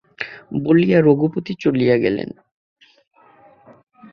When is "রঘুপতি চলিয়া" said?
1.01-1.95